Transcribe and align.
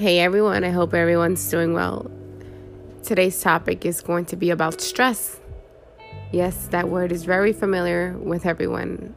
Hey 0.00 0.18
everyone, 0.18 0.64
I 0.64 0.70
hope 0.70 0.94
everyone's 0.94 1.46
doing 1.50 1.74
well. 1.74 2.10
Today's 3.02 3.38
topic 3.38 3.84
is 3.84 4.00
going 4.00 4.24
to 4.32 4.36
be 4.36 4.48
about 4.48 4.80
stress. 4.80 5.38
Yes, 6.32 6.68
that 6.68 6.88
word 6.88 7.12
is 7.12 7.24
very 7.24 7.52
familiar 7.52 8.16
with 8.16 8.46
everyone. 8.46 9.14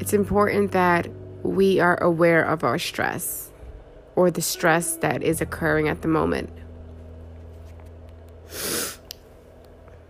It's 0.00 0.14
important 0.14 0.72
that 0.72 1.10
we 1.42 1.78
are 1.78 2.02
aware 2.02 2.42
of 2.42 2.64
our 2.64 2.78
stress 2.78 3.52
or 4.14 4.30
the 4.30 4.40
stress 4.40 4.96
that 4.96 5.22
is 5.22 5.42
occurring 5.42 5.86
at 5.86 6.00
the 6.00 6.08
moment. 6.08 6.48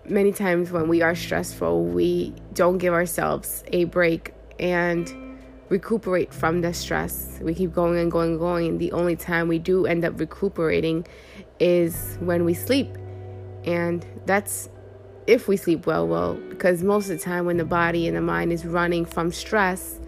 Many 0.04 0.30
times 0.30 0.70
when 0.70 0.86
we 0.86 1.02
are 1.02 1.16
stressful, 1.16 1.84
we 1.84 2.32
don't 2.52 2.78
give 2.78 2.94
ourselves 2.94 3.64
a 3.72 3.86
break 3.86 4.32
and 4.60 5.25
recuperate 5.68 6.32
from 6.32 6.60
the 6.60 6.72
stress. 6.72 7.38
We 7.40 7.54
keep 7.54 7.72
going 7.72 7.98
and 7.98 8.10
going 8.10 8.32
and 8.32 8.38
going, 8.38 8.66
and 8.68 8.80
the 8.80 8.92
only 8.92 9.16
time 9.16 9.48
we 9.48 9.58
do 9.58 9.86
end 9.86 10.04
up 10.04 10.18
recuperating 10.18 11.06
is 11.58 12.16
when 12.20 12.44
we 12.44 12.54
sleep. 12.54 12.96
And 13.64 14.06
that's 14.26 14.68
if 15.26 15.48
we 15.48 15.56
sleep 15.56 15.86
well, 15.86 16.06
well, 16.06 16.34
because 16.34 16.82
most 16.82 17.10
of 17.10 17.18
the 17.18 17.24
time 17.24 17.46
when 17.46 17.56
the 17.56 17.64
body 17.64 18.06
and 18.06 18.16
the 18.16 18.20
mind 18.20 18.52
is 18.52 18.64
running 18.64 19.04
from 19.04 19.32
stress, 19.32 19.98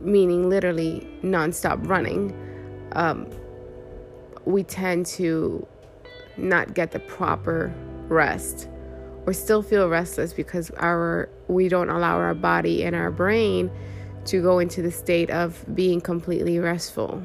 meaning 0.00 0.48
literally 0.48 1.08
nonstop 1.22 1.86
running, 1.88 2.32
um, 2.92 3.28
we 4.44 4.62
tend 4.62 5.06
to 5.06 5.66
not 6.36 6.74
get 6.74 6.92
the 6.92 7.00
proper 7.00 7.74
rest 8.08 8.68
or 9.26 9.32
still 9.32 9.62
feel 9.62 9.88
restless 9.88 10.32
because 10.32 10.70
our 10.78 11.28
we 11.48 11.68
don't 11.68 11.88
allow 11.88 12.16
our 12.16 12.34
body 12.34 12.84
and 12.84 12.94
our 12.94 13.10
brain 13.10 13.70
to 14.26 14.42
go 14.42 14.58
into 14.58 14.82
the 14.82 14.90
state 14.90 15.30
of 15.30 15.64
being 15.74 16.00
completely 16.00 16.58
restful. 16.58 17.22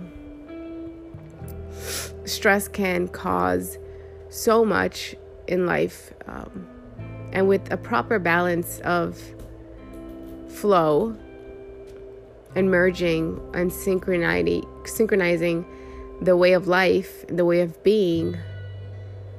Stress 2.26 2.68
can 2.68 3.08
cause 3.08 3.78
so 4.30 4.64
much 4.64 5.16
in 5.48 5.66
life, 5.66 6.14
um, 6.28 6.68
and 7.32 7.48
with 7.48 7.72
a 7.72 7.78
proper 7.78 8.20
balance 8.20 8.80
of 8.80 9.20
flow 10.48 11.16
and 12.56 12.70
merging 12.70 13.40
and 13.54 13.72
synchronizing, 13.72 14.66
synchronizing 14.86 15.66
the 16.22 16.38
way 16.38 16.54
of 16.54 16.68
life, 16.68 17.26
the 17.28 17.46
way 17.46 17.62
of 17.62 17.82
being, 17.84 18.38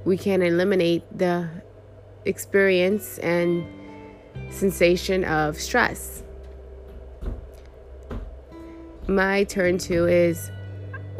we 0.04 0.16
can 0.16 0.42
eliminate 0.42 1.04
the 1.16 1.48
experience 2.24 3.18
and 3.18 3.64
sensation 4.50 5.24
of 5.24 5.60
stress 5.60 6.24
my 9.14 9.44
turn 9.44 9.78
to 9.78 10.06
is 10.06 10.50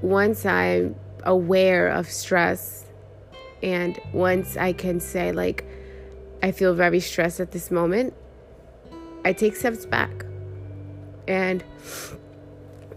once 0.01 0.45
I'm 0.45 0.97
aware 1.25 1.89
of 1.89 2.11
stress 2.11 2.87
and 3.63 3.99
once 4.13 4.57
I 4.57 4.73
can 4.73 4.99
say, 4.99 5.33
like, 5.33 5.65
I 6.43 6.51
feel 6.51 6.75
very 6.75 7.01
stressed 7.01 7.39
at 7.39 7.53
this 7.53 7.71
moment, 7.71 8.15
I 9.25 9.33
take 9.33 9.55
steps 9.55 9.87
back. 9.87 10.25
And 11.29 11.63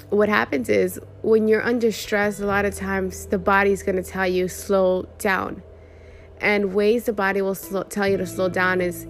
what 0.09 0.29
happens 0.29 0.69
is 0.69 0.99
when 1.21 1.47
you're 1.47 1.63
under 1.63 1.91
stress, 1.91 2.39
a 2.39 2.45
lot 2.45 2.65
of 2.65 2.73
times 2.75 3.27
the 3.27 3.37
body's 3.37 3.83
going 3.83 3.97
to 3.97 4.03
tell 4.03 4.27
you 4.27 4.47
slow 4.47 5.07
down. 5.19 5.61
And 6.41 6.73
ways 6.73 7.05
the 7.05 7.13
body 7.13 7.41
will 7.41 7.55
slow, 7.55 7.83
tell 7.83 8.07
you 8.07 8.17
to 8.17 8.25
slow 8.25 8.49
down 8.49 8.81
is 8.81 9.07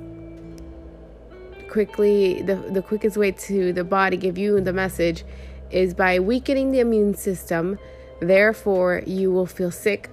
quickly 1.69 2.41
the 2.43 2.55
the 2.55 2.81
quickest 2.81 3.17
way 3.17 3.31
to 3.31 3.73
the 3.73 3.83
body 3.83 4.15
give 4.15 4.37
you 4.37 4.61
the 4.61 4.71
message 4.71 5.25
is 5.71 5.93
by 5.93 6.19
weakening 6.19 6.71
the 6.71 6.79
immune 6.79 7.15
system. 7.15 7.77
Therefore, 8.21 9.01
you 9.05 9.31
will 9.31 9.45
feel 9.45 9.71
sick 9.71 10.09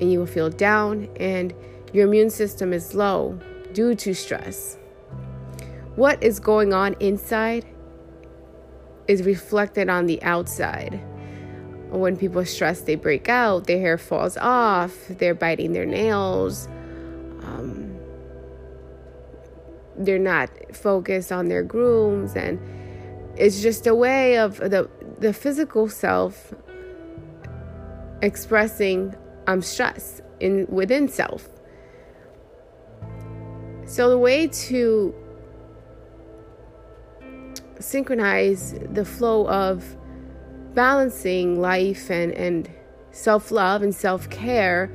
and 0.00 0.10
you 0.10 0.18
will 0.18 0.26
feel 0.26 0.50
down, 0.50 1.08
and 1.16 1.54
your 1.92 2.06
immune 2.08 2.30
system 2.30 2.72
is 2.72 2.94
low 2.94 3.38
due 3.72 3.94
to 3.94 4.14
stress. 4.14 4.76
What 5.94 6.22
is 6.22 6.40
going 6.40 6.72
on 6.72 6.96
inside 6.98 7.64
is 9.06 9.22
reflected 9.22 9.88
on 9.88 10.06
the 10.06 10.20
outside. 10.22 11.00
When 11.90 12.16
people 12.16 12.40
are 12.40 12.44
stressed, 12.44 12.86
they 12.86 12.96
break 12.96 13.28
out, 13.28 13.68
their 13.68 13.78
hair 13.78 13.98
falls 13.98 14.36
off, 14.36 14.92
they're 15.08 15.34
biting 15.34 15.72
their 15.72 15.86
nails, 15.86 16.66
um, 17.42 17.96
they're 19.96 20.18
not 20.18 20.50
focused 20.74 21.30
on 21.30 21.46
their 21.46 21.62
grooms, 21.62 22.34
and 22.34 22.58
it's 23.36 23.60
just 23.62 23.86
a 23.86 23.94
way 23.94 24.38
of 24.38 24.58
the 24.58 24.88
the 25.18 25.32
physical 25.32 25.88
self 25.88 26.54
expressing 28.22 29.14
I'm 29.46 29.62
stressed 29.62 30.22
in 30.40 30.66
within 30.68 31.08
self. 31.08 31.48
So 33.86 34.08
the 34.08 34.18
way 34.18 34.46
to 34.46 35.14
synchronize 37.78 38.74
the 38.90 39.04
flow 39.04 39.46
of 39.48 39.96
balancing 40.74 41.60
life 41.60 42.10
and, 42.10 42.32
and 42.32 42.70
self 43.10 43.50
love 43.50 43.82
and 43.82 43.94
self 43.94 44.30
care 44.30 44.90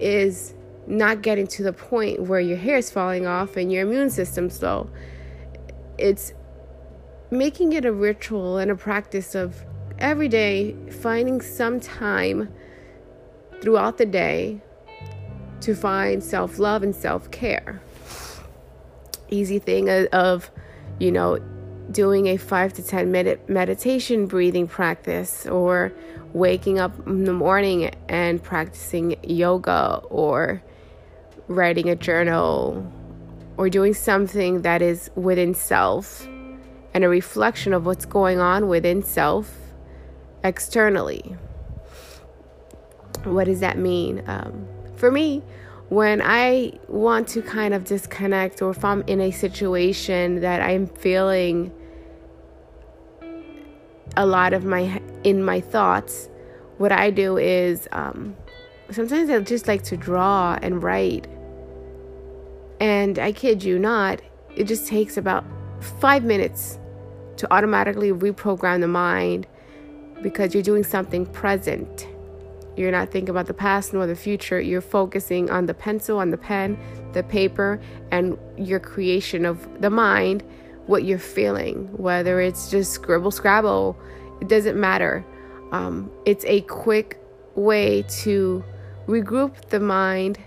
is 0.00 0.54
not 0.86 1.22
getting 1.22 1.46
to 1.46 1.62
the 1.62 1.72
point 1.72 2.22
where 2.22 2.40
your 2.40 2.56
hair 2.56 2.78
is 2.78 2.90
falling 2.90 3.26
off 3.26 3.56
and 3.56 3.70
your 3.70 3.82
immune 3.82 4.10
system's 4.10 4.62
low. 4.62 4.90
It's 5.98 6.32
making 7.30 7.72
it 7.72 7.84
a 7.84 7.92
ritual 7.92 8.58
and 8.58 8.70
a 8.70 8.74
practice 8.74 9.34
of 9.34 9.64
every 9.98 10.28
day 10.28 10.74
finding 11.02 11.40
some 11.40 11.80
time 11.80 12.48
throughout 13.60 13.98
the 13.98 14.06
day 14.06 14.60
to 15.60 15.74
find 15.74 16.22
self 16.22 16.58
love 16.58 16.82
and 16.82 16.94
self 16.94 17.30
care. 17.30 17.82
Easy 19.30 19.58
thing 19.58 19.90
of, 19.90 20.50
you 20.98 21.12
know, 21.12 21.38
doing 21.90 22.26
a 22.28 22.36
five 22.36 22.72
to 22.74 22.82
10 22.82 23.10
minute 23.10 23.48
meditation 23.48 24.26
breathing 24.26 24.66
practice 24.66 25.46
or 25.46 25.92
waking 26.32 26.78
up 26.78 26.92
in 27.06 27.24
the 27.24 27.32
morning 27.32 27.90
and 28.08 28.42
practicing 28.42 29.16
yoga 29.22 30.00
or 30.10 30.62
writing 31.48 31.88
a 31.88 31.96
journal 31.96 32.90
or 33.56 33.68
doing 33.68 33.94
something 33.94 34.62
that 34.62 34.82
is 34.82 35.10
within 35.14 35.54
self 35.54 36.26
and 36.98 37.04
a 37.04 37.08
reflection 37.08 37.72
of 37.72 37.86
what's 37.86 38.04
going 38.04 38.40
on 38.40 38.66
within 38.66 39.04
self 39.04 39.54
externally. 40.42 41.36
What 43.22 43.44
does 43.44 43.60
that 43.60 43.78
mean? 43.78 44.24
Um, 44.26 44.66
for 44.96 45.12
me, 45.12 45.44
when 45.90 46.20
I 46.20 46.72
want 46.88 47.28
to 47.28 47.40
kind 47.40 47.72
of 47.72 47.84
disconnect, 47.84 48.60
or 48.62 48.70
if 48.70 48.84
I'm 48.84 49.02
in 49.06 49.20
a 49.20 49.30
situation 49.30 50.40
that 50.40 50.60
I'm 50.60 50.88
feeling 50.88 51.72
a 54.16 54.26
lot 54.26 54.52
of 54.52 54.64
my 54.64 55.00
in 55.22 55.44
my 55.44 55.60
thoughts, 55.60 56.28
what 56.78 56.90
I 56.90 57.12
do 57.12 57.36
is 57.38 57.86
um, 57.92 58.34
sometimes 58.90 59.30
I 59.30 59.38
just 59.38 59.68
like 59.68 59.84
to 59.84 59.96
draw 59.96 60.58
and 60.60 60.82
write. 60.82 61.28
And 62.80 63.20
I 63.20 63.30
kid 63.30 63.62
you 63.62 63.78
not, 63.78 64.20
it 64.56 64.64
just 64.64 64.88
takes 64.88 65.16
about 65.16 65.44
five 66.00 66.24
minutes 66.24 66.80
to 67.38 67.52
automatically 67.52 68.10
reprogram 68.10 68.80
the 68.80 68.88
mind 68.88 69.46
because 70.22 70.54
you're 70.54 70.62
doing 70.62 70.84
something 70.84 71.26
present. 71.26 72.06
You're 72.76 72.92
not 72.92 73.10
thinking 73.10 73.30
about 73.30 73.46
the 73.46 73.54
past 73.54 73.92
nor 73.92 74.06
the 74.06 74.14
future. 74.14 74.60
You're 74.60 74.80
focusing 74.80 75.50
on 75.50 75.66
the 75.66 75.74
pencil, 75.74 76.18
on 76.18 76.30
the 76.30 76.36
pen, 76.36 76.78
the 77.12 77.22
paper, 77.22 77.80
and 78.12 78.38
your 78.56 78.78
creation 78.78 79.44
of 79.44 79.80
the 79.80 79.90
mind, 79.90 80.44
what 80.86 81.04
you're 81.04 81.18
feeling, 81.18 81.88
whether 81.96 82.40
it's 82.40 82.70
just 82.70 82.92
scribble 82.92 83.30
scrabble, 83.30 83.96
it 84.40 84.48
doesn't 84.48 84.78
matter. 84.78 85.24
Um, 85.72 86.10
it's 86.24 86.44
a 86.44 86.60
quick 86.62 87.20
way 87.54 88.04
to 88.20 88.64
regroup 89.06 89.68
the 89.70 89.80
mind 89.80 90.38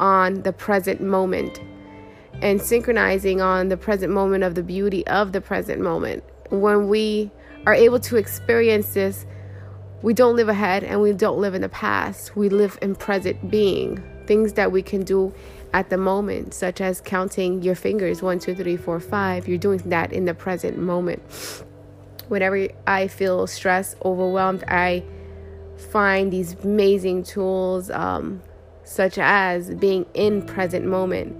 on 0.00 0.42
the 0.42 0.52
present 0.52 1.00
moment 1.00 1.60
and 2.42 2.60
synchronizing 2.60 3.40
on 3.40 3.68
the 3.68 3.76
present 3.76 4.12
moment 4.12 4.44
of 4.44 4.54
the 4.54 4.62
beauty 4.62 5.06
of 5.06 5.32
the 5.32 5.40
present 5.40 5.80
moment. 5.80 6.24
When 6.50 6.88
we 6.88 7.30
are 7.66 7.74
able 7.74 8.00
to 8.00 8.16
experience 8.16 8.94
this, 8.94 9.26
we 10.02 10.14
don't 10.14 10.36
live 10.36 10.48
ahead 10.48 10.82
and 10.82 11.02
we 11.02 11.12
don't 11.12 11.38
live 11.38 11.54
in 11.54 11.60
the 11.60 11.68
past. 11.68 12.34
We 12.34 12.48
live 12.48 12.78
in 12.80 12.94
present 12.94 13.50
being, 13.50 14.02
things 14.26 14.54
that 14.54 14.72
we 14.72 14.82
can 14.82 15.02
do 15.02 15.34
at 15.72 15.90
the 15.90 15.98
moment, 15.98 16.54
such 16.54 16.80
as 16.80 17.00
counting 17.00 17.62
your 17.62 17.74
fingers 17.74 18.22
one, 18.22 18.38
two, 18.38 18.54
three, 18.54 18.76
four, 18.76 18.98
five. 18.98 19.46
You're 19.46 19.58
doing 19.58 19.78
that 19.86 20.12
in 20.12 20.24
the 20.24 20.34
present 20.34 20.78
moment. 20.78 21.22
Whenever 22.28 22.68
I 22.86 23.08
feel 23.08 23.46
stressed, 23.46 23.96
overwhelmed, 24.04 24.64
I 24.66 25.04
find 25.90 26.32
these 26.32 26.54
amazing 26.64 27.24
tools, 27.24 27.90
um, 27.90 28.42
such 28.84 29.18
as 29.18 29.74
being 29.74 30.06
in 30.14 30.42
present 30.42 30.86
moment 30.86 31.36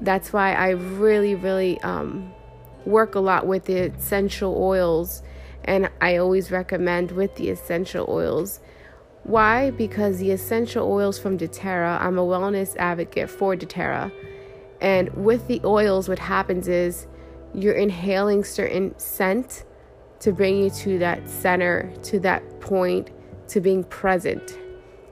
that's 0.00 0.32
why 0.32 0.54
I 0.54 0.70
really, 0.70 1.34
really 1.34 1.80
um, 1.80 2.32
work 2.84 3.14
a 3.14 3.20
lot 3.20 3.46
with 3.46 3.64
the 3.64 3.78
essential 3.78 4.54
oils 4.56 5.22
And 5.66 5.90
I 6.00 6.16
always 6.16 6.50
recommend 6.50 7.10
with 7.12 7.34
the 7.36 7.50
essential 7.50 8.06
oils. 8.08 8.60
Why? 9.24 9.70
Because 9.70 10.18
the 10.18 10.30
essential 10.30 10.90
oils 10.90 11.18
from 11.18 11.36
doTERRA, 11.36 12.00
I'm 12.00 12.18
a 12.18 12.24
wellness 12.24 12.76
advocate 12.76 13.28
for 13.28 13.56
doTERRA. 13.56 14.12
And 14.80 15.12
with 15.14 15.48
the 15.48 15.60
oils, 15.64 16.08
what 16.08 16.20
happens 16.20 16.68
is 16.68 17.08
you're 17.52 17.74
inhaling 17.74 18.44
certain 18.44 18.96
scent 18.98 19.64
to 20.20 20.32
bring 20.32 20.62
you 20.62 20.70
to 20.70 20.98
that 21.00 21.28
center, 21.28 21.92
to 22.04 22.20
that 22.20 22.60
point, 22.60 23.10
to 23.48 23.60
being 23.60 23.84
present. 23.84 24.58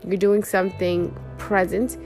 You're 0.07 0.17
doing 0.17 0.45
something 0.45 1.17
present. 1.39 1.97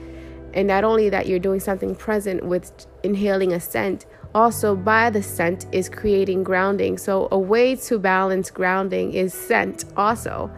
And 0.53 0.67
not 0.67 0.83
only 0.83 1.09
that, 1.09 1.27
you're 1.27 1.39
doing 1.39 1.59
something 1.59 1.95
present 1.95 2.43
with 2.45 2.71
inhaling 3.03 3.53
a 3.53 3.59
scent, 3.59 4.05
also 4.33 4.75
by 4.75 5.09
the 5.09 5.23
scent 5.23 5.65
is 5.71 5.89
creating 5.89 6.43
grounding. 6.43 6.97
So, 6.97 7.27
a 7.31 7.39
way 7.39 7.75
to 7.75 7.99
balance 7.99 8.51
grounding 8.51 9.13
is 9.13 9.33
scent, 9.33 9.85
also. 9.97 10.51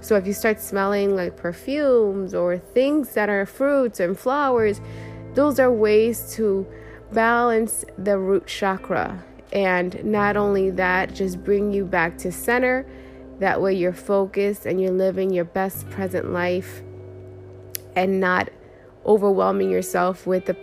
So, 0.00 0.16
if 0.16 0.26
you 0.26 0.32
start 0.32 0.60
smelling 0.60 1.16
like 1.16 1.36
perfumes 1.36 2.34
or 2.34 2.58
things 2.58 3.14
that 3.14 3.28
are 3.28 3.46
fruits 3.46 4.00
and 4.00 4.18
flowers, 4.18 4.80
those 5.34 5.58
are 5.58 5.72
ways 5.72 6.32
to 6.34 6.66
balance 7.12 7.84
the 7.98 8.18
root 8.18 8.46
chakra. 8.46 9.22
And 9.52 10.02
not 10.04 10.36
only 10.36 10.70
that, 10.70 11.14
just 11.14 11.42
bring 11.42 11.72
you 11.72 11.84
back 11.84 12.18
to 12.18 12.30
center. 12.32 12.86
That 13.40 13.60
way, 13.60 13.74
you're 13.74 13.92
focused 13.92 14.66
and 14.66 14.80
you're 14.80 14.92
living 14.92 15.30
your 15.30 15.44
best 15.44 15.88
present 15.90 16.30
life 16.30 16.82
and 17.96 18.20
not 18.20 18.50
overwhelming 19.06 19.70
yourself 19.70 20.26
with 20.26 20.46
the 20.46 20.56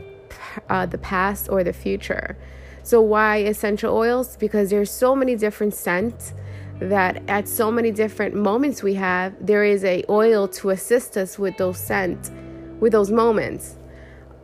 uh, 0.70 0.86
the 0.86 0.98
past 0.98 1.50
or 1.50 1.64
the 1.64 1.74
future. 1.74 2.38
So 2.84 3.02
why 3.02 3.38
essential 3.38 3.96
oils? 3.96 4.38
Because 4.38 4.70
there's 4.70 4.92
so 4.92 5.16
many 5.16 5.36
different 5.36 5.74
scents 5.74 6.34
that 6.80 7.22
at 7.28 7.48
so 7.48 7.72
many 7.72 7.92
different 7.92 8.36
moments 8.36 8.84
we 8.84 8.94
have, 8.94 9.34
there 9.46 9.64
is 9.64 9.84
a 9.84 10.04
oil 10.10 10.48
to 10.48 10.70
assist 10.70 11.18
us 11.18 11.40
with 11.40 11.58
those 11.58 11.78
scents, 11.78 12.32
with 12.80 12.92
those 12.92 13.12
moments. 13.12 13.78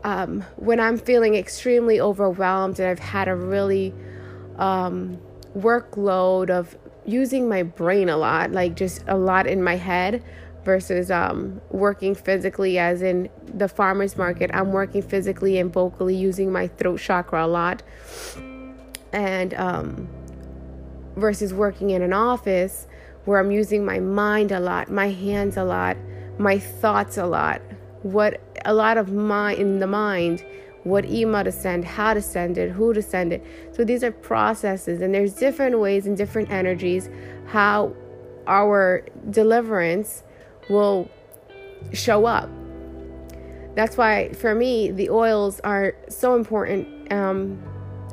Um, 0.03 0.41
when 0.57 0.79
I'm 0.79 0.97
feeling 0.97 1.35
extremely 1.35 2.01
overwhelmed 2.01 2.79
and 2.79 2.89
I've 2.89 2.99
had 2.99 3.27
a 3.27 3.35
really 3.35 3.93
um, 4.57 5.19
workload 5.57 6.49
of 6.49 6.75
using 7.05 7.47
my 7.47 7.63
brain 7.63 8.09
a 8.09 8.17
lot, 8.17 8.51
like 8.51 8.75
just 8.75 9.03
a 9.07 9.17
lot 9.17 9.47
in 9.47 9.63
my 9.63 9.75
head, 9.75 10.23
versus 10.63 11.11
um, 11.11 11.61
working 11.69 12.15
physically, 12.15 12.79
as 12.79 13.01
in 13.01 13.29
the 13.45 13.67
farmer's 13.67 14.17
market. 14.17 14.49
I'm 14.53 14.71
working 14.71 15.01
physically 15.01 15.57
and 15.57 15.71
vocally 15.71 16.15
using 16.15 16.51
my 16.51 16.67
throat 16.67 16.99
chakra 16.99 17.45
a 17.45 17.47
lot. 17.47 17.83
And 19.11 19.53
um, 19.53 20.07
versus 21.15 21.53
working 21.53 21.91
in 21.91 22.01
an 22.01 22.13
office 22.13 22.87
where 23.25 23.39
I'm 23.39 23.51
using 23.51 23.85
my 23.85 23.99
mind 23.99 24.51
a 24.51 24.59
lot, 24.59 24.89
my 24.89 25.09
hands 25.09 25.57
a 25.57 25.63
lot, 25.63 25.97
my 26.37 26.59
thoughts 26.59 27.17
a 27.17 27.25
lot. 27.25 27.61
What 28.01 28.41
a 28.65 28.73
lot 28.73 28.97
of 28.97 29.13
my 29.13 29.53
in 29.53 29.79
the 29.79 29.87
mind, 29.87 30.43
what 30.83 31.05
email 31.05 31.43
to 31.43 31.51
send, 31.51 31.85
how 31.85 32.13
to 32.13 32.21
send 32.21 32.57
it, 32.57 32.71
who 32.71 32.93
to 32.93 33.01
send 33.01 33.31
it. 33.31 33.43
So 33.71 33.85
these 33.85 34.03
are 34.03 34.11
processes, 34.11 35.01
and 35.01 35.13
there's 35.13 35.33
different 35.33 35.79
ways 35.79 36.05
and 36.05 36.17
different 36.17 36.51
energies 36.51 37.09
how 37.47 37.93
our 38.47 39.05
deliverance 39.29 40.23
will 40.69 41.09
show 41.93 42.25
up. 42.25 42.49
That's 43.75 43.97
why, 43.97 44.33
for 44.33 44.53
me, 44.53 44.91
the 44.91 45.09
oils 45.09 45.59
are 45.61 45.95
so 46.07 46.35
important. 46.35 47.11
Um, 47.11 47.61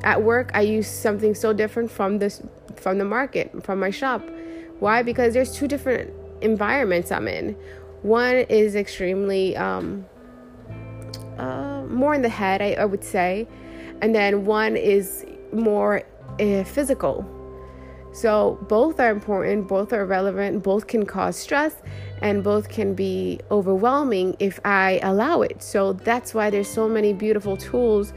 at 0.03 0.21
work, 0.21 0.51
I 0.53 0.61
use 0.61 0.87
something 0.87 1.35
so 1.35 1.53
different 1.53 1.91
from 1.91 2.17
this 2.17 2.41
from 2.75 2.97
the 2.97 3.05
market, 3.05 3.63
from 3.63 3.79
my 3.79 3.91
shop. 3.91 4.27
Why? 4.79 5.03
Because 5.03 5.33
there's 5.35 5.55
two 5.55 5.67
different 5.67 6.11
environments 6.41 7.11
I'm 7.11 7.27
in. 7.27 7.55
One 8.01 8.35
is 8.35 8.75
extremely 8.75 9.55
um, 9.55 10.05
uh, 11.37 11.83
more 11.83 12.15
in 12.15 12.23
the 12.23 12.29
head, 12.29 12.61
I, 12.61 12.73
I, 12.73 12.85
would 12.85 13.03
say, 13.03 13.47
and 14.01 14.15
then 14.15 14.45
one 14.45 14.75
is 14.75 15.25
more 15.53 16.01
uh, 16.39 16.63
physical. 16.63 17.23
So 18.13 18.59
both 18.67 18.99
are 18.99 19.09
important, 19.09 19.67
both 19.67 19.93
are 19.93 20.05
relevant, 20.05 20.63
both 20.63 20.87
can 20.87 21.05
cause 21.05 21.37
stress, 21.37 21.75
and 22.21 22.43
both 22.43 22.67
can 22.67 22.93
be 22.93 23.39
overwhelming 23.49 24.35
if 24.39 24.59
I 24.65 24.99
allow 25.01 25.41
it. 25.41 25.63
So 25.63 25.93
that's 25.93 26.33
why 26.33 26.49
there's 26.49 26.67
so 26.67 26.89
many 26.89 27.13
beautiful 27.13 27.55
tools, 27.55 28.13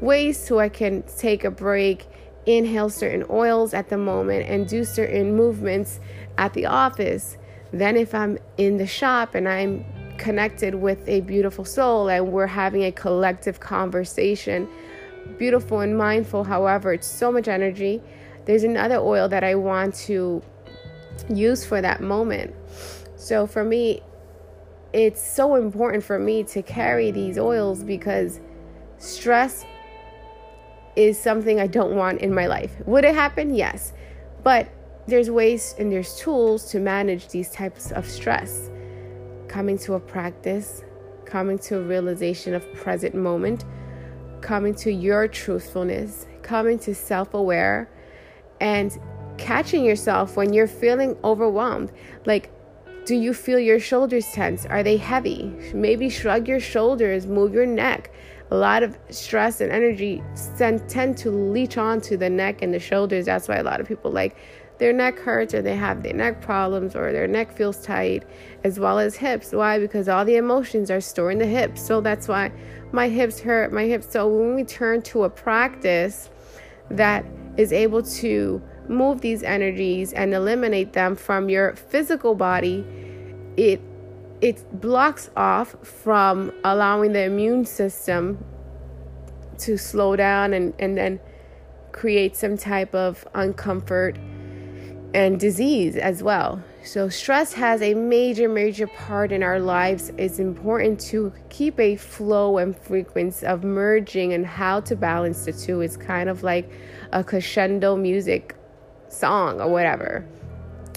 ways 0.00 0.38
so 0.38 0.58
I 0.58 0.68
can 0.68 1.04
take 1.16 1.44
a 1.44 1.50
break, 1.50 2.06
inhale 2.44 2.90
certain 2.90 3.24
oils 3.30 3.72
at 3.72 3.88
the 3.88 3.96
moment, 3.96 4.48
and 4.48 4.68
do 4.68 4.84
certain 4.84 5.36
movements 5.36 6.00
at 6.38 6.52
the 6.54 6.66
office. 6.66 7.38
Then, 7.72 7.96
if 7.96 8.14
I'm 8.14 8.38
in 8.58 8.78
the 8.78 8.86
shop 8.86 9.34
and 9.34 9.48
I'm 9.48 9.84
connected 10.18 10.74
with 10.74 11.06
a 11.08 11.20
beautiful 11.20 11.64
soul 11.64 12.08
and 12.08 12.32
we're 12.32 12.46
having 12.46 12.84
a 12.84 12.92
collective 12.92 13.60
conversation, 13.60 14.68
beautiful 15.38 15.80
and 15.80 15.96
mindful, 15.96 16.44
however, 16.44 16.92
it's 16.92 17.06
so 17.06 17.30
much 17.30 17.48
energy. 17.48 18.02
There's 18.46 18.64
another 18.64 18.96
oil 18.96 19.28
that 19.28 19.44
I 19.44 19.54
want 19.56 19.94
to 20.06 20.42
use 21.28 21.64
for 21.64 21.80
that 21.80 22.00
moment. 22.00 22.54
So 23.16 23.46
for 23.46 23.64
me, 23.64 24.02
it's 24.92 25.20
so 25.20 25.56
important 25.56 26.04
for 26.04 26.18
me 26.18 26.44
to 26.44 26.62
carry 26.62 27.10
these 27.10 27.38
oils 27.38 27.82
because 27.82 28.40
stress 28.98 29.64
is 30.94 31.20
something 31.20 31.60
I 31.60 31.66
don't 31.66 31.94
want 31.94 32.20
in 32.22 32.34
my 32.34 32.46
life. 32.46 32.72
Would 32.86 33.04
it 33.04 33.14
happen? 33.14 33.54
Yes. 33.54 33.92
But 34.42 34.68
there's 35.06 35.30
ways 35.30 35.74
and 35.78 35.92
there's 35.92 36.16
tools 36.16 36.70
to 36.70 36.80
manage 36.80 37.28
these 37.28 37.50
types 37.50 37.92
of 37.92 38.08
stress. 38.08 38.70
Coming 39.48 39.78
to 39.78 39.94
a 39.94 40.00
practice, 40.00 40.82
coming 41.24 41.58
to 41.60 41.78
a 41.78 41.82
realization 41.82 42.54
of 42.54 42.72
present 42.74 43.14
moment, 43.14 43.64
coming 44.40 44.74
to 44.76 44.90
your 44.90 45.28
truthfulness, 45.28 46.26
coming 46.42 46.78
to 46.80 46.94
self 46.94 47.34
aware, 47.34 47.90
and 48.60 48.98
catching 49.38 49.84
yourself 49.84 50.36
when 50.36 50.52
you're 50.52 50.66
feeling 50.66 51.16
overwhelmed. 51.24 51.92
Like, 52.24 52.50
do 53.04 53.14
you 53.14 53.34
feel 53.34 53.58
your 53.58 53.78
shoulders 53.78 54.26
tense? 54.32 54.66
Are 54.66 54.82
they 54.82 54.96
heavy? 54.96 55.54
Maybe 55.72 56.08
shrug 56.08 56.48
your 56.48 56.60
shoulders, 56.60 57.26
move 57.26 57.54
your 57.54 57.66
neck. 57.66 58.12
A 58.50 58.56
lot 58.56 58.82
of 58.82 58.98
stress 59.10 59.60
and 59.60 59.70
energy 59.70 60.22
tend 60.56 61.16
to 61.18 61.30
leach 61.30 61.78
onto 61.78 62.16
the 62.16 62.30
neck 62.30 62.62
and 62.62 62.72
the 62.72 62.80
shoulders. 62.80 63.26
That's 63.26 63.48
why 63.48 63.56
a 63.56 63.62
lot 63.62 63.80
of 63.80 63.86
people 63.86 64.10
like 64.10 64.36
their 64.78 64.92
neck 64.92 65.18
hurts 65.18 65.54
or 65.54 65.62
they 65.62 65.74
have 65.74 66.02
their 66.02 66.12
neck 66.12 66.42
problems 66.42 66.94
or 66.94 67.12
their 67.12 67.26
neck 67.26 67.50
feels 67.56 67.82
tight, 67.82 68.24
as 68.62 68.78
well 68.78 68.98
as 68.98 69.16
hips. 69.16 69.52
Why? 69.52 69.78
Because 69.78 70.08
all 70.08 70.24
the 70.24 70.36
emotions 70.36 70.90
are 70.90 71.00
stored 71.00 71.32
in 71.32 71.38
the 71.38 71.46
hips. 71.46 71.80
So 71.80 72.00
that's 72.00 72.28
why 72.28 72.52
my 72.92 73.08
hips 73.08 73.40
hurt, 73.40 73.72
my 73.72 73.84
hips. 73.84 74.10
So 74.10 74.28
when 74.28 74.54
we 74.54 74.64
turn 74.64 75.02
to 75.02 75.24
a 75.24 75.30
practice 75.30 76.28
that 76.90 77.24
is 77.56 77.72
able 77.72 78.02
to 78.02 78.62
move 78.88 79.20
these 79.20 79.42
energies 79.42 80.12
and 80.12 80.34
eliminate 80.34 80.92
them 80.92 81.16
from 81.16 81.48
your 81.48 81.74
physical 81.74 82.34
body, 82.34 82.84
it 83.56 83.80
it 84.40 84.80
blocks 84.80 85.30
off 85.36 85.76
from 85.82 86.52
allowing 86.62 87.12
the 87.12 87.22
immune 87.22 87.64
system 87.64 88.44
to 89.58 89.78
slow 89.78 90.14
down 90.14 90.52
and, 90.52 90.74
and 90.78 90.98
then 90.98 91.18
create 91.92 92.36
some 92.36 92.56
type 92.58 92.94
of 92.94 93.26
uncomfort 93.34 94.18
and 95.14 95.40
disease 95.40 95.96
as 95.96 96.22
well. 96.22 96.62
So, 96.86 97.08
stress 97.08 97.52
has 97.54 97.82
a 97.82 97.94
major, 97.94 98.48
major 98.48 98.86
part 98.86 99.32
in 99.32 99.42
our 99.42 99.58
lives. 99.58 100.12
It's 100.18 100.38
important 100.38 101.00
to 101.10 101.32
keep 101.50 101.80
a 101.80 101.96
flow 101.96 102.58
and 102.58 102.78
frequency 102.78 103.44
of 103.44 103.64
merging 103.64 104.32
and 104.34 104.46
how 104.46 104.78
to 104.82 104.94
balance 104.94 105.46
the 105.46 105.52
two. 105.52 105.80
It's 105.80 105.96
kind 105.96 106.30
of 106.30 106.44
like 106.44 106.70
a 107.10 107.24
crescendo 107.24 107.96
music 107.96 108.54
song 109.08 109.60
or 109.60 109.68
whatever. 109.68 110.24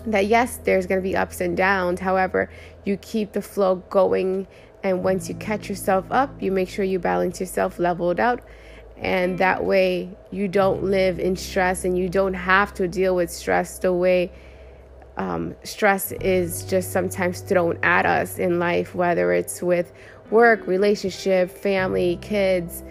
That 0.05 0.27
yes, 0.27 0.57
there's 0.57 0.85
going 0.85 1.01
to 1.01 1.03
be 1.03 1.15
ups 1.15 1.41
and 1.41 1.57
downs. 1.57 2.01
However, 2.01 2.51
you 2.85 2.95
keep 2.97 3.31
the 3.31 3.41
flow 3.41 3.77
going. 3.89 4.45
And 4.83 5.03
once 5.03 5.27
you 5.27 5.33
catch 5.33 5.69
yourself 5.69 6.05
up, 6.11 6.39
you 6.39 6.51
make 6.51 6.69
sure 6.69 6.85
you 6.85 6.99
balance 6.99 7.39
yourself 7.39 7.79
leveled 7.79 8.19
out. 8.19 8.41
And 8.95 9.39
that 9.39 9.65
way, 9.65 10.15
you 10.29 10.49
don't 10.49 10.83
live 10.83 11.17
in 11.17 11.35
stress 11.35 11.83
and 11.83 11.97
you 11.97 12.09
don't 12.09 12.35
have 12.35 12.75
to 12.75 12.87
deal 12.87 13.15
with 13.15 13.31
stress 13.31 13.79
the 13.79 13.91
way 13.91 14.31
um, 15.19 15.55
stress 15.63 16.11
is 16.13 16.63
just 16.63 16.91
sometimes 16.91 17.41
thrown 17.41 17.77
at 17.83 18.07
us 18.07 18.39
in 18.39 18.57
life, 18.57 18.95
whether 18.95 19.31
it's 19.31 19.61
with 19.61 19.93
work, 20.31 20.65
relationship, 20.65 21.51
family, 21.51 22.17
kids, 22.21 22.83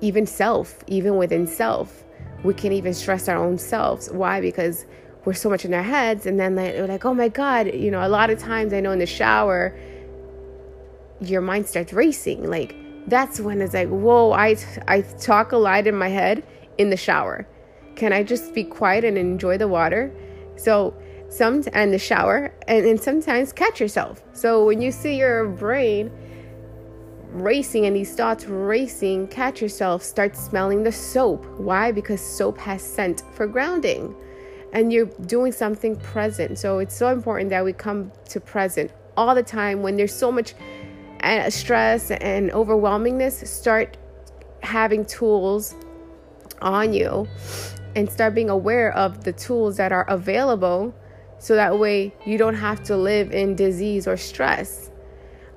even 0.00 0.26
self, 0.26 0.82
even 0.86 1.16
within 1.16 1.46
self 1.46 2.04
we 2.42 2.54
can 2.54 2.72
even 2.72 2.94
stress 2.94 3.28
our 3.28 3.36
own 3.36 3.58
selves. 3.58 4.10
Why? 4.10 4.40
Because 4.40 4.86
we're 5.24 5.34
so 5.34 5.50
much 5.50 5.64
in 5.64 5.74
our 5.74 5.82
heads, 5.82 6.26
and 6.26 6.40
then 6.40 6.56
like, 6.56 6.74
we're 6.74 6.86
like, 6.86 7.04
oh 7.04 7.14
my 7.14 7.28
God, 7.28 7.74
you 7.74 7.90
know, 7.90 8.06
a 8.06 8.08
lot 8.08 8.30
of 8.30 8.38
times 8.38 8.72
I 8.72 8.80
know 8.80 8.92
in 8.92 8.98
the 8.98 9.06
shower, 9.06 9.78
your 11.20 11.42
mind 11.42 11.66
starts 11.66 11.92
racing. 11.92 12.48
Like, 12.48 12.74
that's 13.06 13.40
when 13.40 13.60
it's 13.60 13.74
like, 13.74 13.88
whoa, 13.88 14.32
I, 14.32 14.56
I 14.88 15.02
talk 15.02 15.52
a 15.52 15.58
lot 15.58 15.86
in 15.86 15.94
my 15.94 16.08
head 16.08 16.42
in 16.78 16.90
the 16.90 16.96
shower. 16.96 17.46
Can 18.00 18.14
I 18.14 18.22
just 18.22 18.54
be 18.54 18.64
quiet 18.64 19.04
and 19.04 19.18
enjoy 19.18 19.58
the 19.58 19.68
water? 19.68 20.10
So, 20.56 20.94
some 21.28 21.62
and 21.74 21.92
the 21.92 21.98
shower, 21.98 22.50
and, 22.66 22.86
and 22.86 22.98
sometimes 22.98 23.52
catch 23.52 23.78
yourself. 23.78 24.22
So, 24.32 24.64
when 24.64 24.80
you 24.80 24.90
see 24.90 25.18
your 25.18 25.46
brain 25.46 26.10
racing 27.30 27.84
and 27.84 27.94
these 27.94 28.14
thoughts 28.14 28.46
racing, 28.46 29.28
catch 29.28 29.60
yourself, 29.60 30.02
start 30.02 30.34
smelling 30.34 30.82
the 30.82 30.90
soap. 30.90 31.44
Why? 31.58 31.92
Because 31.92 32.22
soap 32.22 32.56
has 32.56 32.82
scent 32.82 33.22
for 33.34 33.46
grounding 33.46 34.16
and 34.72 34.90
you're 34.90 35.10
doing 35.26 35.52
something 35.52 35.94
present. 35.96 36.58
So 36.58 36.78
it's 36.78 36.96
so 36.96 37.12
important 37.12 37.50
that 37.50 37.62
we 37.62 37.74
come 37.74 38.12
to 38.30 38.40
present 38.40 38.92
all 39.14 39.34
the 39.34 39.42
time 39.42 39.82
when 39.82 39.96
there's 39.98 40.14
so 40.14 40.32
much 40.32 40.54
uh, 41.22 41.50
stress 41.50 42.10
and 42.10 42.50
overwhelmingness. 42.50 43.46
Start 43.46 43.98
having 44.62 45.04
tools 45.04 45.74
on 46.62 46.94
you 46.94 47.28
and 47.94 48.10
start 48.10 48.34
being 48.34 48.50
aware 48.50 48.92
of 48.92 49.24
the 49.24 49.32
tools 49.32 49.76
that 49.76 49.92
are 49.92 50.08
available 50.08 50.94
so 51.38 51.54
that 51.54 51.78
way 51.78 52.14
you 52.26 52.36
don't 52.36 52.54
have 52.54 52.82
to 52.84 52.96
live 52.96 53.32
in 53.32 53.54
disease 53.56 54.06
or 54.06 54.16
stress. 54.16 54.90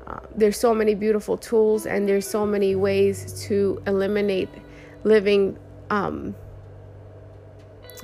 Uh, 0.08 0.20
there's 0.36 0.58
so 0.58 0.74
many 0.74 0.96
beautiful 0.96 1.38
tools 1.38 1.86
and 1.86 2.08
there's 2.08 2.28
so 2.28 2.46
many 2.46 2.76
ways 2.76 3.46
to 3.48 3.82
eliminate 3.86 4.50
living 5.04 5.58
um, 5.90 6.36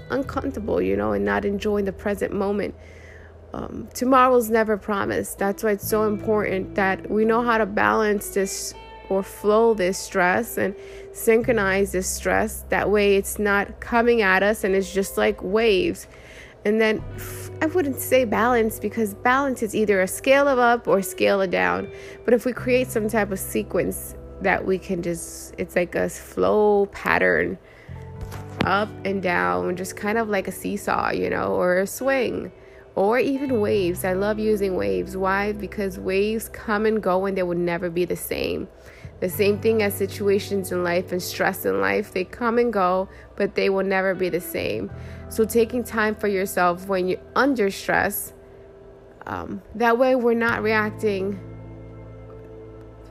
uncomfortable, 0.09 0.81
you 0.81 0.95
know, 0.95 1.13
and 1.13 1.25
not 1.25 1.45
enjoying 1.45 1.85
the 1.85 1.93
present 1.93 2.33
moment. 2.33 2.75
Um, 3.53 3.87
tomorrow's 3.93 4.49
never 4.49 4.77
promised. 4.77 5.39
That's 5.39 5.63
why 5.63 5.71
it's 5.71 5.87
so 5.87 6.05
important 6.05 6.75
that 6.75 7.09
we 7.09 7.25
know 7.25 7.41
how 7.41 7.57
to 7.57 7.65
balance 7.65 8.29
this 8.29 8.73
or 9.09 9.23
flow 9.23 9.73
this 9.73 9.97
stress 9.97 10.57
and 10.57 10.75
synchronize 11.11 11.91
this 11.91 12.07
stress. 12.07 12.63
That 12.69 12.89
way, 12.89 13.15
it's 13.15 13.39
not 13.39 13.79
coming 13.79 14.21
at 14.21 14.43
us 14.43 14.63
and 14.63 14.75
it's 14.75 14.93
just 14.93 15.17
like 15.17 15.41
waves. 15.41 16.07
And 16.65 16.79
then 16.79 17.03
I 17.61 17.67
wouldn't 17.67 17.97
say 17.97 18.25
balance 18.25 18.79
because 18.79 19.13
balance 19.13 19.63
is 19.63 19.75
either 19.75 20.01
a 20.01 20.07
scale 20.07 20.47
of 20.47 20.59
up 20.59 20.87
or 20.87 21.01
scale 21.01 21.41
of 21.41 21.49
down. 21.49 21.91
But 22.25 22.33
if 22.33 22.45
we 22.45 22.53
create 22.53 22.89
some 22.89 23.07
type 23.07 23.31
of 23.31 23.39
sequence 23.39 24.15
that 24.41 24.65
we 24.65 24.77
can 24.77 25.01
just, 25.01 25.55
it's 25.57 25.75
like 25.75 25.95
a 25.95 26.09
flow 26.09 26.85
pattern 26.87 27.57
up 28.65 28.89
and 29.05 29.21
down, 29.21 29.75
just 29.77 29.95
kind 29.95 30.17
of 30.17 30.29
like 30.29 30.47
a 30.47 30.51
seesaw, 30.51 31.11
you 31.11 31.29
know, 31.29 31.53
or 31.53 31.79
a 31.79 31.87
swing, 31.87 32.51
or 32.95 33.19
even 33.19 33.61
waves. 33.61 34.03
I 34.03 34.13
love 34.13 34.39
using 34.39 34.75
waves. 34.75 35.15
Why? 35.15 35.53
Because 35.53 35.97
waves 35.97 36.49
come 36.49 36.85
and 36.85 37.01
go 37.01 37.25
and 37.25 37.37
they 37.37 37.43
will 37.43 37.57
never 37.57 37.89
be 37.89 38.05
the 38.05 38.17
same. 38.17 38.67
The 39.19 39.29
same 39.29 39.59
thing 39.59 39.83
as 39.83 39.93
situations 39.93 40.71
in 40.71 40.83
life 40.83 41.11
and 41.11 41.21
stress 41.21 41.65
in 41.65 41.81
life, 41.81 42.13
they 42.13 42.23
come 42.23 42.57
and 42.57 42.71
go, 42.71 43.09
but 43.35 43.55
they 43.55 43.69
will 43.69 43.83
never 43.83 44.15
be 44.15 44.29
the 44.29 44.39
same. 44.39 44.89
So, 45.29 45.43
taking 45.43 45.83
time 45.83 46.15
for 46.15 46.27
yourself 46.27 46.87
when 46.87 47.07
you're 47.07 47.19
under 47.35 47.69
stress, 47.69 48.33
um, 49.25 49.61
that 49.75 49.97
way 49.97 50.15
we're 50.15 50.33
not 50.33 50.63
reacting 50.63 51.39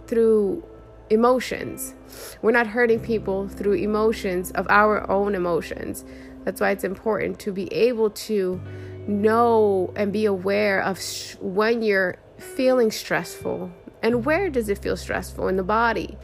through 0.07 0.65
emotions. 1.11 1.95
We're 2.43 2.53
not 2.53 2.67
hurting 2.67 3.01
people 3.01 3.49
through 3.49 3.75
emotions 3.75 4.51
of 4.53 4.67
our 4.71 5.09
own 5.11 5.35
emotions. 5.35 6.05
That's 6.45 6.61
why 6.61 6.71
it's 6.71 6.85
important 6.85 7.39
to 7.41 7.53
be 7.53 7.73
able 7.73 8.11
to 8.11 8.61
know 9.07 9.93
and 9.97 10.13
be 10.13 10.25
aware 10.25 10.81
of 10.81 11.01
sh- 11.01 11.37
when 11.41 11.83
you're 11.83 12.17
feeling 12.39 12.91
stressful 12.91 13.71
and 14.03 14.25
where 14.25 14.51
does 14.51 14.69
it 14.69 14.79
feel 14.79 14.97
stressful 14.97 15.49
in 15.49 15.57
the 15.57 15.63
body. 15.63 16.17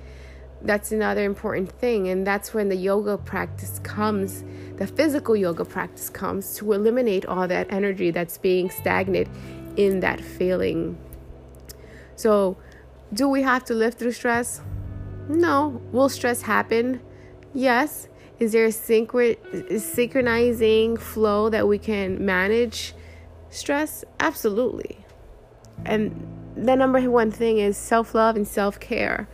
That's 0.63 0.93
another 0.93 1.25
important 1.25 1.71
thing, 1.73 2.09
and 2.09 2.27
that's 2.27 2.55
when 2.55 2.69
the 2.69 2.77
yoga 2.77 3.19
practice 3.19 3.81
comes, 3.81 4.45
the 4.77 4.87
physical 4.87 5.37
yoga 5.37 5.65
practice 5.65 6.09
comes 6.09 6.57
to 6.57 6.73
eliminate 6.73 7.27
all 7.27 7.47
that 7.49 7.67
energy 7.71 8.11
that's 8.11 8.39
being 8.39 8.71
stagnant 8.71 9.29
in 9.77 10.01
that 10.01 10.21
feeling. 10.21 10.97
So, 12.17 12.57
do 13.13 13.29
we 13.29 13.43
have 13.43 13.65
to 13.67 13.75
live 13.75 13.95
through 13.95 14.13
stress? 14.13 14.61
No. 15.29 15.83
Will 15.93 16.09
stress 16.09 16.43
happen? 16.43 17.01
Yes. 17.53 18.09
Is 18.39 18.53
there 18.53 18.65
a 18.65 18.69
synchro- 18.69 19.81
synchronizing 19.81 20.97
flow 20.97 21.49
that 21.51 21.69
we 21.69 21.79
can 21.79 22.25
manage 22.25 22.95
stress? 23.51 24.05
Absolutely. 24.19 25.05
And 25.85 26.34
the 26.57 26.77
number 26.77 27.01
one 27.11 27.31
thing 27.31 27.59
is 27.59 27.77
self 27.77 28.15
love 28.15 28.37
and 28.37 28.47
self 28.47 28.79
care. 28.81 29.29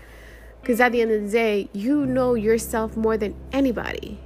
Because 0.60 0.80
at 0.80 0.92
the 0.92 1.00
end 1.00 1.10
of 1.10 1.22
the 1.22 1.30
day, 1.30 1.70
you 1.72 2.04
know 2.04 2.34
yourself 2.34 2.96
more 2.96 3.16
than 3.16 3.34
anybody. 3.52 4.20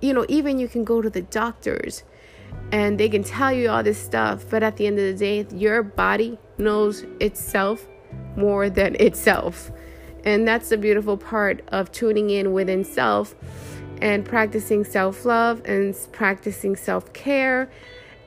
You 0.00 0.14
know, 0.14 0.24
even 0.28 0.58
you 0.58 0.66
can 0.66 0.84
go 0.84 1.02
to 1.02 1.10
the 1.10 1.22
doctors 1.22 2.02
and 2.70 2.98
they 2.98 3.08
can 3.08 3.22
tell 3.22 3.52
you 3.52 3.68
all 3.68 3.82
this 3.82 4.02
stuff, 4.02 4.46
but 4.48 4.62
at 4.62 4.76
the 4.76 4.86
end 4.86 4.98
of 4.98 5.04
the 5.04 5.14
day, 5.14 5.46
your 5.54 5.82
body 5.82 6.38
knows 6.58 7.04
itself 7.20 7.86
more 8.36 8.70
than 8.70 8.96
itself. 8.96 9.70
And 10.24 10.46
that's 10.48 10.70
the 10.70 10.78
beautiful 10.78 11.16
part 11.16 11.62
of 11.68 11.92
tuning 11.92 12.30
in 12.30 12.52
within 12.52 12.84
self 12.84 13.34
and 14.00 14.24
practicing 14.24 14.84
self 14.84 15.24
love 15.24 15.62
and 15.64 15.96
practicing 16.12 16.76
self 16.76 17.12
care 17.12 17.70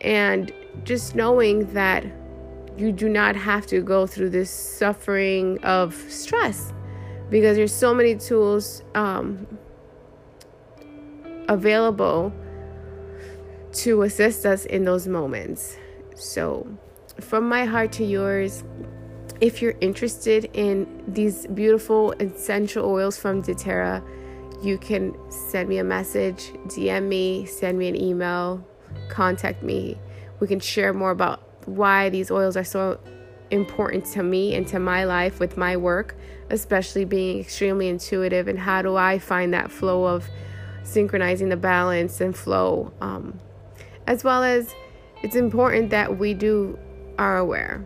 and 0.02 0.52
just 0.84 1.16
knowing 1.16 1.74
that 1.74 2.06
you 2.78 2.92
do 2.92 3.08
not 3.10 3.36
have 3.36 3.66
to 3.68 3.82
go 3.82 4.06
through 4.06 4.30
this 4.30 4.50
suffering 4.50 5.64
of 5.64 5.94
stress 6.10 6.74
because 7.30 7.58
there's 7.58 7.74
so 7.74 7.94
many 7.94 8.16
tools 8.16 8.84
um, 8.94 9.48
available 11.48 12.34
to 13.72 14.04
assist 14.04 14.46
us 14.46 14.66
in 14.66 14.86
those 14.86 15.08
moments. 15.08 15.78
So, 16.16 16.68
from 17.20 17.48
my 17.48 17.66
heart 17.66 17.92
to 17.94 18.06
yours, 18.06 18.64
if 19.42 19.62
you're 19.62 19.76
interested 19.82 20.50
in 20.54 21.04
these 21.08 21.46
beautiful 21.48 22.14
essential 22.14 22.86
oils 22.86 23.18
from 23.18 23.42
doTERRA, 23.42 24.04
you 24.64 24.78
can 24.78 25.16
send 25.30 25.68
me 25.68 25.78
a 25.78 25.84
message, 25.84 26.52
DM 26.68 27.08
me, 27.08 27.46
send 27.46 27.78
me 27.78 27.88
an 27.88 28.02
email, 28.02 28.66
contact 29.10 29.62
me. 29.62 30.00
We 30.40 30.48
can 30.48 30.60
share 30.60 30.94
more 30.94 31.12
about 31.12 31.55
why 31.66 32.10
these 32.10 32.32
oils 32.32 32.58
are 32.58 32.64
so 32.64 33.00
important 33.52 34.06
to 34.06 34.24
me 34.24 34.56
and 34.56 34.68
to 34.68 34.80
my 34.80 35.04
life 35.04 35.40
with 35.40 35.58
my 35.58 35.78
work, 35.78 36.16
especially 36.50 37.06
being 37.06 37.40
extremely 37.40 37.88
intuitive 37.88 38.48
and 38.48 38.58
how 38.58 38.82
do 38.82 38.96
I 38.96 39.20
find 39.20 39.54
that 39.54 39.72
flow 39.72 40.06
of 40.06 40.28
synchronizing 40.84 41.50
the 41.50 41.58
balance 41.58 42.22
and 42.22 42.36
flow. 42.36 42.92
Um, 43.02 43.40
as 44.08 44.24
well 44.24 44.44
as 44.44 44.74
it's 45.24 45.36
important 45.36 45.90
that 45.92 46.18
we 46.18 46.34
do 46.34 46.78
are 47.18 47.38
aware 47.38 47.86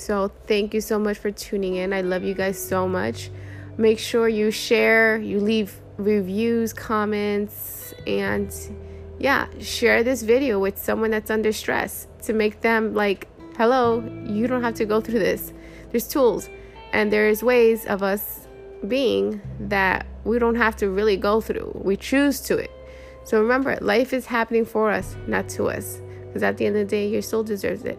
so, 0.00 0.32
thank 0.46 0.72
you 0.72 0.80
so 0.80 0.98
much 0.98 1.18
for 1.18 1.30
tuning 1.30 1.76
in. 1.76 1.92
I 1.92 2.00
love 2.00 2.22
you 2.22 2.34
guys 2.34 2.58
so 2.58 2.88
much. 2.88 3.30
Make 3.76 3.98
sure 3.98 4.28
you 4.28 4.50
share, 4.50 5.18
you 5.18 5.40
leave 5.40 5.78
reviews, 5.98 6.72
comments, 6.72 7.92
and 8.06 8.50
yeah, 9.20 9.46
share 9.60 10.02
this 10.02 10.22
video 10.22 10.58
with 10.58 10.78
someone 10.78 11.10
that's 11.10 11.30
under 11.30 11.52
stress 11.52 12.08
to 12.22 12.32
make 12.32 12.62
them 12.62 12.94
like, 12.94 13.28
hello, 13.56 14.00
you 14.26 14.46
don't 14.46 14.62
have 14.62 14.74
to 14.76 14.86
go 14.86 15.02
through 15.02 15.18
this. 15.18 15.52
There's 15.90 16.08
tools 16.08 16.48
and 16.94 17.12
there's 17.12 17.42
ways 17.42 17.84
of 17.84 18.02
us 18.02 18.48
being 18.88 19.42
that 19.60 20.06
we 20.24 20.38
don't 20.38 20.54
have 20.54 20.74
to 20.76 20.88
really 20.88 21.18
go 21.18 21.42
through. 21.42 21.70
We 21.74 21.98
choose 21.98 22.40
to 22.42 22.56
it. 22.56 22.70
So 23.24 23.42
remember, 23.42 23.76
life 23.82 24.14
is 24.14 24.24
happening 24.24 24.64
for 24.64 24.90
us, 24.90 25.14
not 25.26 25.50
to 25.50 25.68
us. 25.68 26.00
Because 26.26 26.42
at 26.42 26.56
the 26.56 26.64
end 26.64 26.76
of 26.76 26.88
the 26.88 26.90
day, 26.90 27.06
your 27.06 27.22
soul 27.22 27.42
deserves 27.42 27.84
it. 27.84 27.98